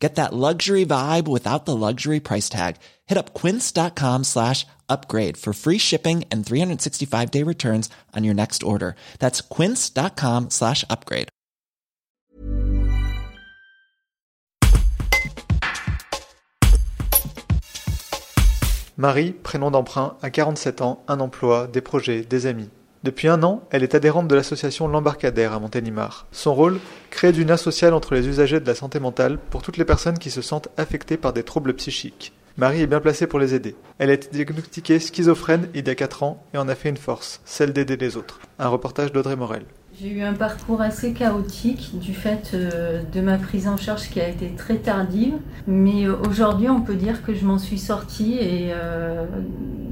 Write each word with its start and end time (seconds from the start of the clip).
Get 0.00 0.14
that 0.14 0.32
luxury 0.32 0.86
vibe 0.86 1.28
without 1.28 1.66
the 1.66 1.76
luxury 1.76 2.20
price 2.20 2.48
tag. 2.48 2.76
Hit 3.06 3.18
up 3.18 3.34
quince.com 3.34 4.24
slash 4.24 4.66
upgrade 4.88 5.36
for 5.36 5.52
free 5.52 5.78
shipping 5.78 6.24
and 6.32 6.44
365 6.44 7.30
day 7.30 7.42
returns 7.42 7.90
on 8.16 8.24
your 8.24 8.34
next 8.34 8.62
order. 8.62 8.96
That's 9.18 9.42
quince.com 9.42 10.50
slash 10.50 10.84
upgrade. 10.88 11.28
Marie, 18.96 19.32
prénom 19.32 19.70
d'emprunt, 19.70 20.18
a 20.20 20.28
47 20.28 20.82
ans, 20.82 21.02
un 21.08 21.20
emploi, 21.20 21.66
des 21.66 21.80
projets, 21.80 22.22
des 22.22 22.44
amis. 22.44 22.68
Depuis 23.02 23.28
un 23.28 23.42
an, 23.42 23.62
elle 23.70 23.82
est 23.82 23.94
adhérente 23.94 24.28
de 24.28 24.34
l'association 24.34 24.86
L'Embarcadère 24.86 25.54
à 25.54 25.58
Montélimar. 25.58 26.26
Son 26.32 26.54
rôle 26.54 26.78
Créer 27.08 27.32
du 27.32 27.44
lien 27.44 27.56
social 27.56 27.94
entre 27.94 28.14
les 28.14 28.28
usagers 28.28 28.60
de 28.60 28.66
la 28.66 28.74
santé 28.74 29.00
mentale 29.00 29.38
pour 29.38 29.62
toutes 29.62 29.78
les 29.78 29.86
personnes 29.86 30.18
qui 30.18 30.30
se 30.30 30.42
sentent 30.42 30.68
affectées 30.76 31.16
par 31.16 31.32
des 31.32 31.42
troubles 31.42 31.72
psychiques. 31.72 32.34
Marie 32.58 32.82
est 32.82 32.86
bien 32.86 33.00
placée 33.00 33.26
pour 33.26 33.38
les 33.38 33.54
aider. 33.54 33.74
Elle 33.98 34.10
a 34.10 34.12
été 34.12 34.28
diagnostiquée 34.30 35.00
schizophrène 35.00 35.70
il 35.74 35.86
y 35.86 35.90
a 35.90 35.94
4 35.94 36.24
ans 36.24 36.44
et 36.52 36.58
en 36.58 36.68
a 36.68 36.74
fait 36.74 36.90
une 36.90 36.98
force, 36.98 37.40
celle 37.46 37.72
d'aider 37.72 37.96
les 37.96 38.18
autres. 38.18 38.38
Un 38.58 38.68
reportage 38.68 39.12
d'Audrey 39.12 39.34
Morel. 39.34 39.64
J'ai 40.00 40.08
eu 40.08 40.22
un 40.22 40.32
parcours 40.32 40.80
assez 40.80 41.12
chaotique 41.12 41.98
du 41.98 42.14
fait 42.14 42.52
euh, 42.54 43.02
de 43.12 43.20
ma 43.20 43.36
prise 43.36 43.68
en 43.68 43.76
charge 43.76 44.08
qui 44.08 44.18
a 44.20 44.28
été 44.28 44.54
très 44.56 44.76
tardive, 44.76 45.34
mais 45.66 46.06
euh, 46.06 46.16
aujourd'hui 46.26 46.70
on 46.70 46.80
peut 46.80 46.94
dire 46.94 47.22
que 47.22 47.34
je 47.34 47.44
m'en 47.44 47.58
suis 47.58 47.78
sortie 47.78 48.38
et 48.38 48.70
euh, 48.72 49.26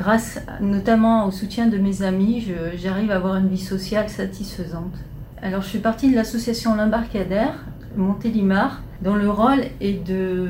grâce 0.00 0.40
notamment 0.62 1.26
au 1.26 1.30
soutien 1.30 1.66
de 1.66 1.76
mes 1.76 2.02
amis, 2.02 2.48
j'arrive 2.76 3.10
à 3.10 3.16
avoir 3.16 3.36
une 3.36 3.48
vie 3.48 3.58
sociale 3.58 4.08
satisfaisante. 4.08 4.94
Alors 5.42 5.60
je 5.60 5.68
suis 5.68 5.78
partie 5.78 6.10
de 6.10 6.16
l'association 6.16 6.74
L'Embarcadère, 6.74 7.66
Montélimar, 7.96 8.82
dont 9.02 9.14
le 9.14 9.30
rôle 9.30 9.60
est 9.80 10.02
de 10.06 10.48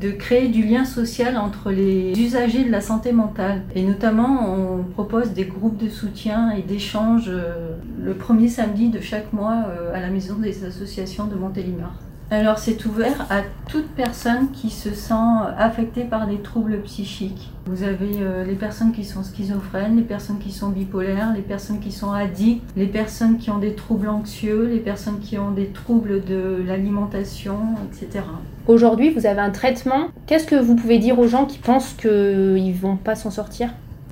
de 0.00 0.10
créer 0.10 0.48
du 0.48 0.64
lien 0.64 0.84
social 0.84 1.36
entre 1.36 1.70
les 1.70 2.12
usagers 2.18 2.64
de 2.64 2.70
la 2.70 2.80
santé 2.80 3.12
mentale. 3.12 3.62
Et 3.74 3.82
notamment, 3.82 4.52
on 4.52 4.82
propose 4.82 5.30
des 5.30 5.44
groupes 5.44 5.78
de 5.78 5.88
soutien 5.88 6.50
et 6.50 6.62
d'échange 6.62 7.26
euh, 7.28 7.76
le 8.02 8.14
premier 8.14 8.48
samedi 8.48 8.88
de 8.88 9.00
chaque 9.00 9.32
mois 9.32 9.64
euh, 9.68 9.94
à 9.94 10.00
la 10.00 10.08
maison 10.08 10.34
des 10.36 10.64
associations 10.64 11.26
de 11.26 11.36
Montélimar. 11.36 11.94
Alors 12.28 12.58
c'est 12.58 12.84
ouvert 12.86 13.24
à 13.30 13.42
toute 13.70 13.86
personne 13.90 14.50
qui 14.50 14.68
se 14.70 14.92
sent 14.92 15.14
affectée 15.56 16.02
par 16.02 16.26
des 16.26 16.38
troubles 16.38 16.80
psychiques. 16.82 17.52
Vous 17.66 17.84
avez 17.84 18.16
euh, 18.20 18.44
les 18.44 18.56
personnes 18.56 18.90
qui 18.90 19.04
sont 19.04 19.22
schizophrènes, 19.22 19.94
les 19.94 20.02
personnes 20.02 20.40
qui 20.40 20.50
sont 20.50 20.70
bipolaires, 20.70 21.32
les 21.36 21.42
personnes 21.42 21.78
qui 21.78 21.92
sont 21.92 22.10
addictes, 22.10 22.64
les 22.76 22.88
personnes 22.88 23.38
qui 23.38 23.48
ont 23.50 23.58
des 23.58 23.74
troubles 23.76 24.08
anxieux, 24.08 24.66
les 24.66 24.80
personnes 24.80 25.20
qui 25.20 25.38
ont 25.38 25.52
des 25.52 25.68
troubles 25.68 26.24
de 26.24 26.64
l'alimentation, 26.66 27.58
etc. 27.86 28.24
Aujourd'hui, 28.66 29.10
vous 29.10 29.26
avez 29.26 29.40
un 29.40 29.50
traitement. 29.50 30.08
Qu'est-ce 30.26 30.46
que 30.48 30.56
vous 30.56 30.74
pouvez 30.74 30.98
dire 30.98 31.20
aux 31.20 31.28
gens 31.28 31.44
qui 31.44 31.58
pensent 31.58 31.92
qu'ils 31.92 32.10
ne 32.10 32.76
vont 32.76 32.96
pas 32.96 33.14
s'en 33.14 33.30
sortir? 33.30 33.70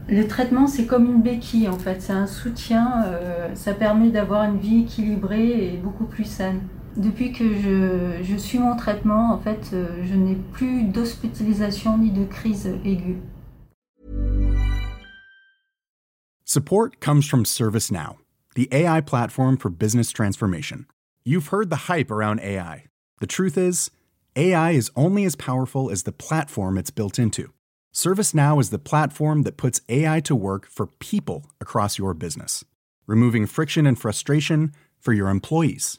Le 0.08 0.28
traitement, 0.28 0.68
c'est 0.68 0.86
comme 0.86 1.06
une 1.06 1.20
béquille 1.20 1.68
en 1.68 1.78
fait, 1.78 1.96
c'est 2.00 2.12
un 2.12 2.28
soutien, 2.28 3.06
euh, 3.06 3.48
ça 3.54 3.72
permet 3.72 4.10
d'avoir 4.10 4.44
une 4.44 4.58
vie 4.58 4.82
équilibrée 4.82 5.48
et 5.48 5.80
beaucoup 5.82 6.04
plus 6.04 6.24
saine. 6.24 6.60
Depuis 6.96 7.32
que 7.32 7.54
je, 7.54 8.22
je, 8.22 8.36
suis 8.36 8.58
mon 8.58 8.76
traitement, 8.76 9.32
en 9.32 9.38
fait, 9.38 9.70
euh, 9.72 10.04
je 10.04 10.14
n'ai 10.14 10.36
plus 10.52 10.84
d'hospitalisation 10.84 11.98
ni 11.98 12.10
de 12.10 12.24
crise 12.24 12.66
aiguë. 12.84 13.20
Support 16.44 17.00
comes 17.00 17.26
from 17.26 17.44
ServiceNow, 17.44 18.18
the 18.54 18.68
AI 18.70 19.00
platform 19.00 19.56
for 19.56 19.70
business 19.70 20.12
transformation. 20.12 20.86
You've 21.24 21.48
heard 21.48 21.68
the 21.68 21.88
hype 21.88 22.12
around 22.12 22.40
AI. 22.40 22.84
The 23.18 23.26
truth 23.26 23.58
is, 23.58 23.90
AI 24.36 24.72
is 24.72 24.92
only 24.94 25.24
as 25.24 25.34
powerful 25.34 25.90
as 25.90 26.04
the 26.04 26.12
platform 26.12 26.78
it's 26.78 26.90
built 26.90 27.18
into. 27.18 27.52
ServiceNow 27.92 28.60
is 28.60 28.70
the 28.70 28.78
platform 28.78 29.42
that 29.42 29.56
puts 29.56 29.80
AI 29.88 30.20
to 30.20 30.36
work 30.36 30.68
for 30.68 30.86
people 30.86 31.46
across 31.60 31.98
your 31.98 32.14
business, 32.14 32.64
removing 33.08 33.46
friction 33.46 33.84
and 33.84 33.98
frustration 33.98 34.70
for 35.00 35.12
your 35.12 35.28
employees 35.28 35.98